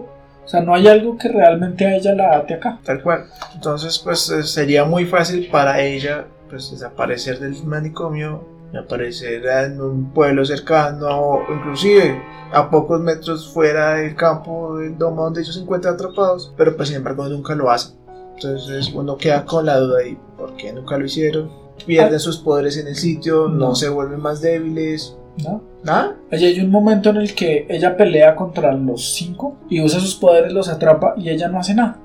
[0.43, 2.79] O sea, no hay algo que realmente a ella la ate acá.
[2.83, 3.25] Tal cual.
[3.55, 9.81] Entonces, pues eh, sería muy fácil para ella pues desaparecer del manicomio y aparecer en
[9.81, 15.55] un pueblo cercano o inclusive a pocos metros fuera del campo del domo donde ellos
[15.55, 17.95] se encuentran atrapados, pero pues sin embargo nunca lo hacen.
[18.35, 21.49] Entonces uno queda con la duda ahí, ¿por qué nunca lo hicieron?
[21.85, 25.17] Pierden sus poderes en el sitio, no, se vuelven más débiles.
[25.43, 25.61] No.
[25.83, 26.15] ¿Nada?
[26.31, 30.15] Allí hay un momento en el que ella pelea contra los cinco y usa sus
[30.15, 31.99] poderes, los atrapa y ella no hace nada.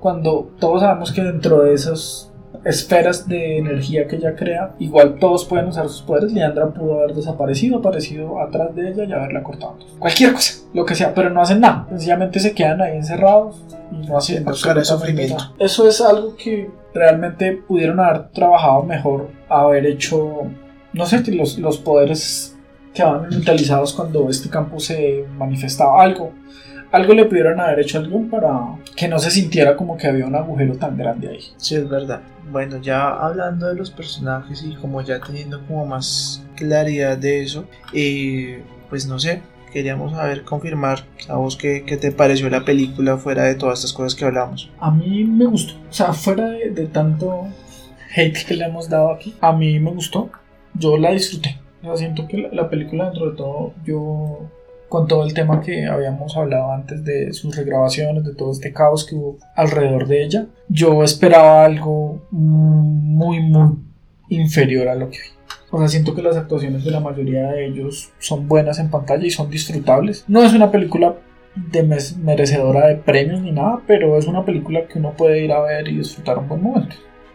[0.00, 2.30] Cuando todos sabemos que dentro de esos
[2.64, 6.32] esferas de energía que ella crea, igual todos pueden usar sus poderes.
[6.32, 9.78] Leandra pudo haber desaparecido, aparecido atrás de ella y haberla cortado.
[9.98, 11.86] Cualquier cosa, lo que sea, pero no hacen nada.
[11.90, 15.52] Sencillamente se quedan ahí encerrados y no hacen nada.
[15.58, 20.42] Eso es algo que realmente pudieron haber trabajado mejor, haber hecho,
[20.92, 22.56] no sé, los, los poderes
[22.94, 26.32] quedaban mentalizados cuando este campo se manifestaba algo
[26.94, 30.36] algo le pudieron haber hecho algo para que no se sintiera como que había un
[30.36, 31.40] agujero tan grande ahí.
[31.56, 32.20] Sí, es verdad.
[32.52, 37.64] Bueno, ya hablando de los personajes y como ya teniendo como más claridad de eso,
[37.92, 43.42] eh, pues no sé, queríamos saber, confirmar a vos qué, te pareció la película fuera
[43.42, 44.70] de todas estas cosas que hablamos.
[44.78, 47.48] A mí me gustó, o sea, fuera de, tanto
[48.14, 50.30] hate que le hemos dado aquí, a mí me gustó,
[50.74, 51.58] yo la disfruté.
[51.82, 54.48] O siento que la película dentro de todo yo
[54.94, 59.04] con todo el tema que habíamos hablado antes de sus regrabaciones, de todo este caos
[59.04, 63.72] que hubo alrededor de ella, yo esperaba algo muy, muy
[64.28, 65.28] inferior a lo que vi.
[65.72, 69.26] O sea, siento que las actuaciones de la mayoría de ellos son buenas en pantalla
[69.26, 70.24] y son disfrutables.
[70.28, 71.16] No es una película
[71.56, 71.82] de
[72.22, 75.88] merecedora de premios ni nada, pero es una película que uno puede ir a ver
[75.88, 76.94] y disfrutar un buen momento.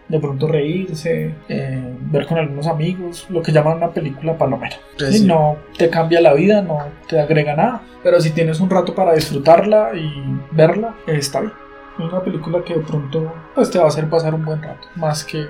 [0.10, 4.76] De pronto reírse, eh, ver con algunos amigos, lo que llaman una película palomera.
[4.98, 5.26] Sí, sí.
[5.26, 9.14] No te cambia la vida, no te agrega nada, pero si tienes un rato para
[9.14, 10.12] disfrutarla y
[10.52, 11.54] verla, está bien.
[12.00, 14.88] Es una película que de pronto pues, te va a hacer pasar un buen rato,
[14.96, 15.46] más que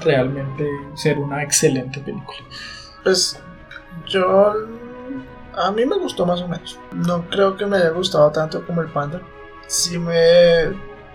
[0.00, 2.38] realmente ser una excelente película.
[3.02, 3.42] Pues
[4.06, 4.54] yo
[5.56, 6.78] a mí me gustó más o menos.
[6.92, 9.20] No creo que me haya gustado tanto como el panda.
[9.66, 10.14] Sí me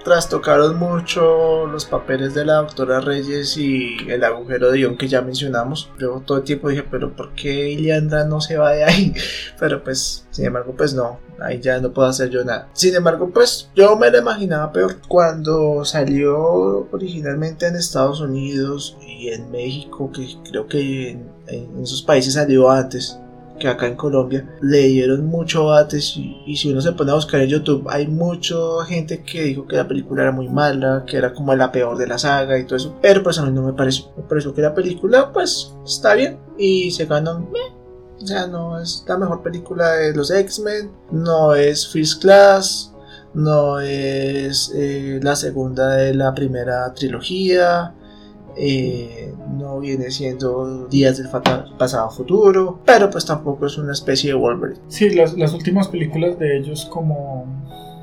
[0.03, 5.21] trastocaron mucho los papeles de la doctora Reyes y el agujero de guion que ya
[5.21, 5.91] mencionamos.
[5.99, 9.13] Yo todo el tiempo dije, pero ¿por qué Iliandra no se va de ahí?
[9.59, 12.69] Pero pues, sin embargo, pues no, ahí ya no puedo hacer yo nada.
[12.73, 14.97] Sin embargo, pues yo me lo imaginaba peor.
[15.07, 22.01] Cuando salió originalmente en Estados Unidos y en México, que creo que en, en esos
[22.01, 23.19] países salió antes
[23.59, 27.41] que acá en Colombia le dieron mucho bates y, si uno se pone a buscar
[27.41, 28.55] en YouTube hay mucha
[28.87, 32.07] gente que dijo que la película era muy mala, que era como la peor de
[32.07, 34.61] la saga y todo eso, pero pues a mí no me pareció, me pareció que
[34.61, 37.75] la película pues está bien y se ganó meh.
[38.21, 42.93] o sea, no es la mejor película de los X-Men, no es First Class,
[43.33, 47.93] no es eh, la segunda de la primera trilogía,
[48.55, 51.27] eh, no viene siendo Días del
[51.77, 54.79] Pasado Futuro, pero pues tampoco es una especie de Wolverine.
[54.87, 57.45] Sí, las, las últimas películas de ellos como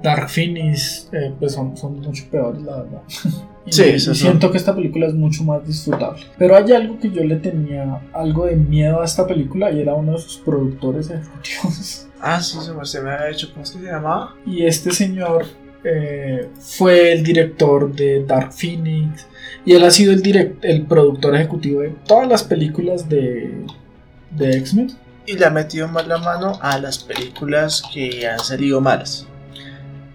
[0.03, 3.03] Dark Phoenix eh, pues son, son mucho peores, la verdad.
[3.69, 6.23] Y, Sí, y siento que esta película es mucho más disfrutable.
[6.39, 9.93] Pero hay algo que yo le tenía algo de miedo a esta película y era
[9.93, 12.07] uno de sus productores ejecutivos.
[12.19, 14.35] Ah, sí, se me, se me había hecho, ¿cómo es que se llamaba?
[14.47, 15.45] Y este señor
[15.85, 19.27] eh, fue el director de Dark Phoenix
[19.67, 23.53] y él ha sido el, direct, el productor ejecutivo de todas las películas de,
[24.31, 24.93] de X-Men.
[25.27, 29.27] Y le ha metido más la mano a las películas que han salido malas.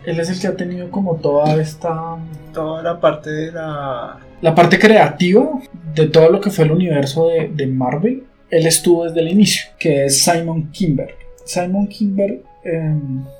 [0.05, 2.17] Él es el que ha tenido como toda esta
[2.53, 4.19] Toda la parte de la...
[4.41, 5.47] La parte creativa
[5.95, 9.69] de todo lo que fue el universo de, de Marvel, él estuvo desde el inicio,
[9.77, 11.15] que es Simon Kimber.
[11.45, 12.95] Simon Kimber eh,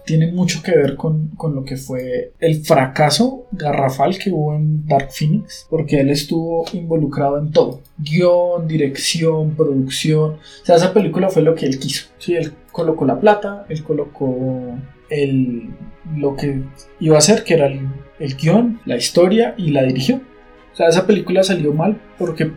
[0.05, 4.85] tiene mucho que ver con, con lo que fue el fracaso garrafal que hubo en
[4.87, 7.81] Dark Phoenix, porque él estuvo involucrado en todo.
[7.97, 10.33] Guión, dirección, producción.
[10.33, 12.07] O sea, esa película fue lo que él quiso.
[12.17, 14.75] Sí, él colocó la plata, él colocó
[15.09, 15.69] el,
[16.15, 16.63] lo que
[16.99, 17.87] iba a hacer, que era el,
[18.19, 20.21] el guion, la historia, y la dirigió.
[20.73, 22.51] O sea, esa película salió mal porque,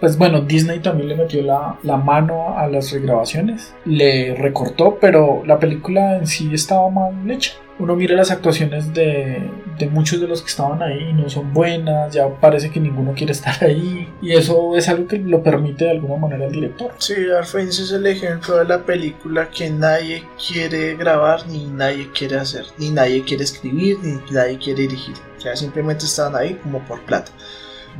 [0.00, 5.42] pues bueno, Disney también le metió la, la mano a las regrabaciones, le recortó, pero
[5.46, 7.52] la película en sí estaba mal hecha.
[7.78, 11.52] Uno mira las actuaciones de, de muchos de los que estaban ahí y no son
[11.52, 15.84] buenas, ya parece que ninguno quiere estar ahí, y eso es algo que lo permite
[15.84, 16.92] de alguna manera el director.
[16.96, 22.36] Sí, Phoenix es el ejemplo de la película que nadie quiere grabar, ni nadie quiere
[22.36, 25.14] hacer, ni nadie quiere escribir, ni nadie quiere dirigir.
[25.36, 27.30] O sea, simplemente estaban ahí como por plata.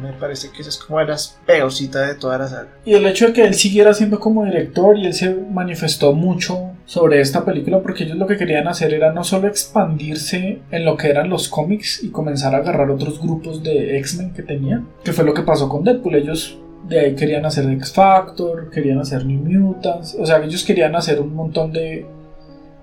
[0.01, 2.69] Me parece que esa es como de las peorcitas de toda la saga.
[2.85, 6.73] Y el hecho de que él siguiera siendo como director y él se manifestó mucho
[6.85, 10.97] sobre esta película porque ellos lo que querían hacer era no solo expandirse en lo
[10.97, 15.13] que eran los cómics y comenzar a agarrar otros grupos de X-Men que tenían, que
[15.13, 16.15] fue lo que pasó con Deadpool.
[16.15, 20.95] Ellos de ahí querían hacer X Factor, querían hacer New Mutants, o sea, ellos querían
[20.95, 22.07] hacer un montón de,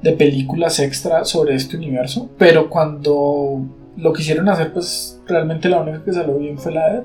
[0.01, 3.61] de películas extra sobre este universo, pero cuando
[3.97, 7.03] lo quisieron hacer, pues realmente la única que salió bien fue la de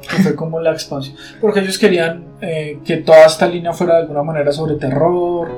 [0.00, 1.16] que fue como la expansión.
[1.40, 5.48] Porque ellos querían eh, que toda esta línea fuera de alguna manera sobre terror,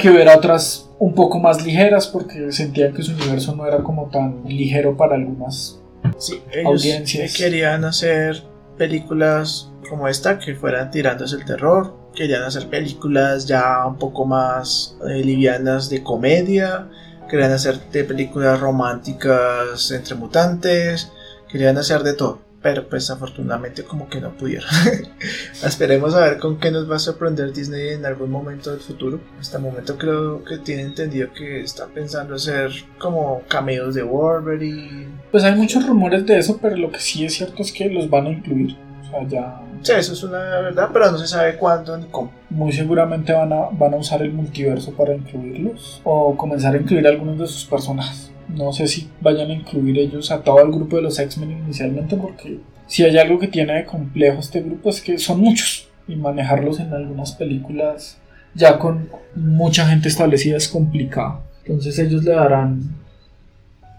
[0.00, 4.08] que hubiera otras un poco más ligeras, porque sentían que su universo no era como
[4.10, 5.80] tan ligero para algunas.
[6.18, 7.34] Sí, ellos audiencias.
[7.34, 8.42] querían hacer
[8.76, 11.94] películas como esta que fueran tirándose el terror.
[12.14, 16.88] Querían hacer películas ya un poco más eh, livianas de comedia.
[17.34, 21.10] Querían hacer de películas románticas entre mutantes.
[21.50, 22.38] Querían hacer de todo.
[22.62, 24.70] Pero pues afortunadamente como que no pudieron.
[25.66, 29.18] Esperemos a ver con qué nos va a sorprender Disney en algún momento del futuro.
[29.40, 32.70] Hasta el momento creo que tiene entendido que está pensando hacer
[33.00, 35.08] como cameos de Wolverine.
[35.32, 38.08] Pues hay muchos rumores de eso, pero lo que sí es cierto es que los
[38.08, 38.76] van a incluir.
[39.02, 42.32] O sea, ya Sí, eso es una verdad, pero no se sabe cuándo ni cómo.
[42.48, 47.06] muy seguramente van a, van a usar el multiverso para incluirlos o comenzar a incluir
[47.06, 48.32] algunos de sus personajes.
[48.48, 52.16] No sé si vayan a incluir ellos a todo el grupo de los X-Men inicialmente
[52.16, 56.16] porque si hay algo que tiene de complejo este grupo es que son muchos y
[56.16, 58.18] manejarlos en algunas películas
[58.54, 61.42] ya con mucha gente establecida es complicado.
[61.64, 62.80] Entonces ellos le darán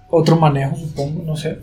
[0.10, 1.60] otro manejo, supongo, no sé.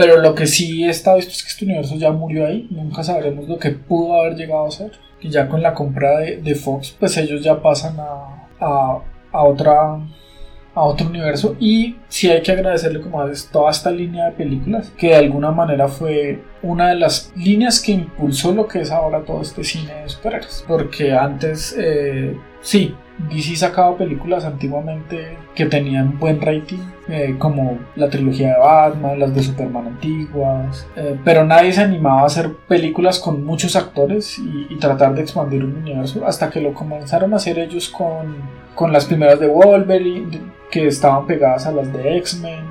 [0.00, 2.66] Pero lo que sí está visto es que este universo ya murió ahí.
[2.70, 4.92] Nunca sabremos lo que pudo haber llegado a ser.
[5.20, 10.00] Y ya con la compra de, Fox, pues ellos ya pasan a, a, a otra
[10.72, 14.92] a otro universo y sí hay que agradecerle como a toda esta línea de películas
[14.96, 19.24] que de alguna manera fue una de las líneas que impulsó lo que es ahora
[19.24, 22.94] todo este cine de superhéroes porque antes eh, sí
[23.28, 29.34] DC sacaba películas antiguamente que tenían buen rating, eh, como la trilogía de Batman, las
[29.34, 34.76] de Superman antiguas, eh, pero nadie se animaba a hacer películas con muchos actores y,
[34.80, 38.36] tratar de expandir un universo hasta que lo comenzaron a hacer ellos con,
[38.74, 40.40] con las primeras de Wolverine,
[40.70, 42.64] que estaban pegadas a las de X-Men.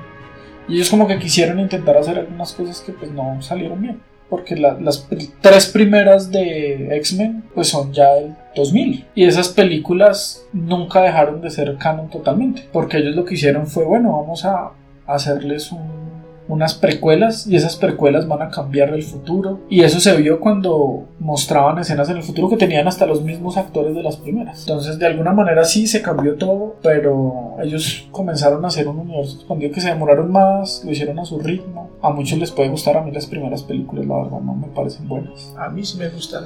[0.66, 4.56] Y ellos como que quisieron intentar hacer algunas cosas que pues no salieron bien porque
[4.56, 5.08] las
[5.40, 11.50] tres primeras de X-Men pues son ya del 2000 y esas películas nunca dejaron de
[11.50, 14.70] ser canon totalmente porque ellos lo que hicieron fue bueno vamos a
[15.06, 16.19] hacerles un
[16.50, 19.60] unas precuelas y esas precuelas van a cambiar el futuro.
[19.68, 23.56] Y eso se vio cuando mostraban escenas en el futuro que tenían hasta los mismos
[23.56, 24.60] actores de las primeras.
[24.60, 29.36] Entonces de alguna manera sí se cambió todo, pero ellos comenzaron a hacer un universo
[29.36, 31.90] expandido que se demoraron más, lo hicieron a su ritmo.
[32.02, 35.08] A muchos les puede gustar, a mí las primeras películas la verdad no me parecen
[35.08, 35.54] buenas.
[35.58, 36.44] A mí sí me gustan.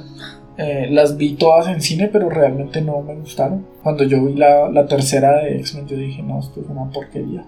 [0.56, 3.66] Eh, las vi todas en cine, pero realmente no me gustaron.
[3.82, 7.44] Cuando yo vi la, la tercera de X-Men, yo dije, no, esto es una porquería.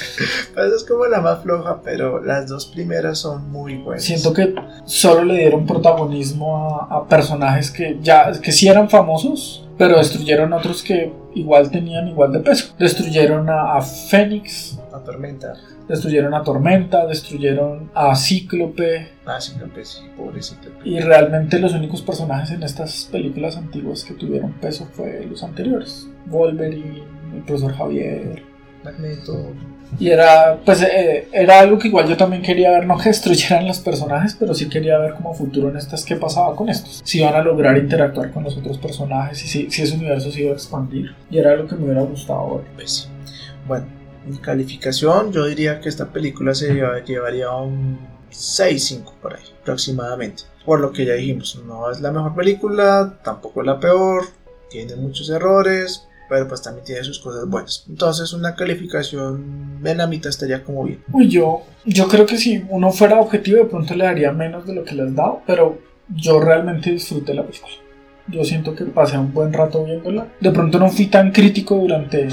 [0.54, 4.02] pues es como la más floja, pero las dos primeras son muy buenas.
[4.02, 6.56] Siento que solo le dieron protagonismo
[6.90, 12.08] a, a personajes que ya que sí eran famosos, pero destruyeron otros que igual tenían
[12.08, 12.74] igual de peso.
[12.78, 14.78] Destruyeron a, a Fénix.
[14.92, 15.54] A Tormenta.
[15.88, 19.08] Destruyeron a Tormenta, destruyeron a Cíclope.
[19.26, 20.88] Ah, Cíclope, sí, pobre Cíclope.
[20.88, 26.08] Y realmente los únicos personajes en estas películas antiguas que tuvieron peso fue los anteriores.
[26.26, 27.02] Wolverine,
[27.34, 28.42] el profesor Javier.
[28.84, 29.52] Magneto.
[29.98, 33.66] Y era, pues, eh, era algo que igual yo también quería ver, no que destruyeran
[33.66, 37.02] los personajes, pero sí quería ver como futuro en estas qué pasaba con estos.
[37.04, 40.42] Si iban a lograr interactuar con los otros personajes y si, si ese universo se
[40.42, 41.14] iba a expandir.
[41.30, 42.66] Y era algo que me hubiera gustado ver.
[42.76, 43.08] Pues
[43.66, 43.86] Bueno,
[44.26, 46.72] mi calificación, yo diría que esta película se
[47.06, 47.98] llevaría un
[48.30, 50.44] 6-5 por ahí, aproximadamente.
[50.64, 54.24] Por lo que ya dijimos, no es la mejor película, tampoco es la peor,
[54.70, 57.84] tiene muchos errores, pero pues también tiene sus cosas buenas.
[57.88, 61.02] Entonces una calificación en la mitad estaría como bien.
[61.12, 64.74] Uy, yo, yo creo que si uno fuera objetivo de pronto le daría menos de
[64.74, 65.78] lo que le has dado, pero
[66.08, 67.74] yo realmente disfruté la película.
[68.28, 70.28] Yo siento que pasé un buen rato viéndola.
[70.40, 72.28] De pronto no fui tan crítico durante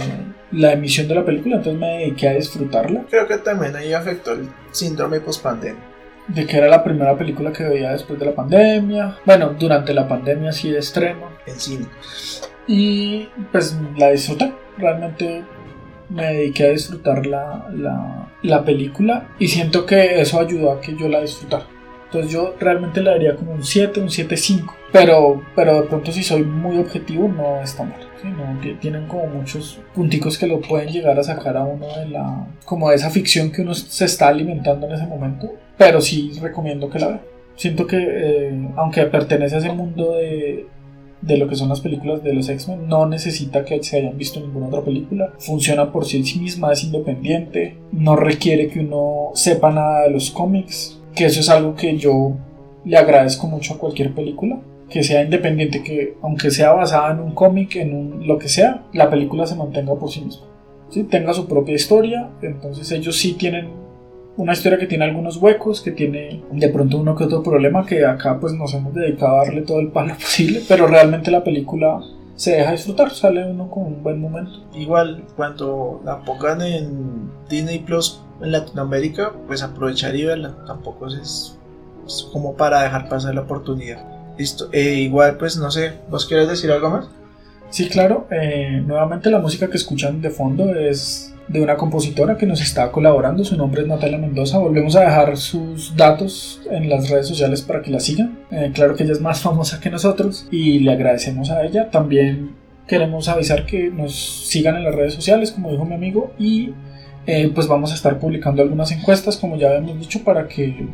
[0.52, 3.04] la emisión de la película, entonces me dediqué a disfrutarla.
[3.10, 5.82] Creo que también ahí afectó el síndrome post-pandemia.
[6.28, 9.18] De que era la primera película que veía después de la pandemia.
[9.26, 11.30] Bueno, durante la pandemia sí de estreno.
[11.46, 11.86] En cine.
[12.68, 14.54] Y pues la disfruté.
[14.78, 15.44] Realmente
[16.10, 20.96] me dediqué a disfrutar la, la, la película y siento que eso ayudó a que
[20.96, 21.66] yo la disfrutara.
[22.06, 24.74] Entonces yo realmente le daría como un 7, un 7.5.
[24.92, 28.07] Pero, pero de pronto si soy muy objetivo no está mal.
[28.82, 32.48] Tienen como muchos punticos que lo pueden llegar a sacar a uno de la...
[32.66, 35.52] como de esa ficción que uno se está alimentando en ese momento.
[35.78, 37.22] Pero sí recomiendo que la vea.
[37.56, 40.68] Siento que eh, aunque pertenece a ese mundo de,
[41.22, 44.40] de lo que son las películas de los X-Men, no necesita que se hayan visto
[44.40, 45.34] ninguna otra película.
[45.40, 51.00] Funciona por sí misma, es independiente, no requiere que uno sepa nada de los cómics,
[51.16, 52.34] que eso es algo que yo
[52.86, 54.60] le agradezco mucho a cualquier película
[54.90, 58.84] que sea independiente, que aunque sea basada en un cómic, en un, lo que sea,
[58.94, 60.46] la película se mantenga por sí misma.
[60.90, 61.04] ¿sí?
[61.04, 63.70] Tenga su propia historia, entonces ellos sí tienen
[64.38, 68.06] una historia que tiene algunos huecos, que tiene de pronto uno que otro problema, que
[68.06, 72.00] acá pues nos hemos dedicado a darle todo el palo posible, pero realmente la película
[72.36, 74.64] se deja disfrutar, sale uno con un buen momento.
[74.76, 81.58] Igual cuando la pongan en Disney Plus en Latinoamérica, pues aprovechar y verla, tampoco es
[82.32, 84.17] como para dejar pasar la oportunidad.
[84.38, 84.70] Listo.
[84.72, 87.10] Eh, igual, pues no sé, ¿vos quieres decir algo más?
[87.70, 88.28] Sí, claro.
[88.32, 92.92] Eh, nuevamente la música que escuchan de fondo es de una compositora que nos está
[92.92, 93.44] colaborando.
[93.44, 94.60] Su nombre es Natalia Mendoza.
[94.60, 98.40] Volvemos a dejar sus datos en las redes sociales para que la sigan.
[98.52, 101.90] Eh, claro que ella es más famosa que nosotros y le agradecemos a ella.
[101.90, 102.56] También
[102.88, 106.74] queremos avisar que nos sigan en las redes sociales, como dijo mi amigo, y
[107.54, 110.88] pues vamos a estar publicando algunas encuestas, como ya habíamos dicho, para que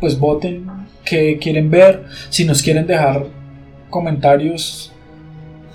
[0.00, 0.66] pues voten
[1.04, 3.26] qué quieren ver, si nos quieren dejar
[3.90, 4.92] comentarios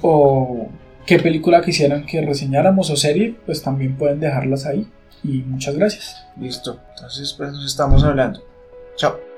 [0.01, 0.69] o
[1.05, 4.88] qué película quisieran que reseñáramos o serie, pues también pueden dejarlas ahí.
[5.23, 6.26] Y muchas gracias.
[6.39, 8.41] Listo, entonces pues nos estamos hablando.
[8.95, 9.34] Chao.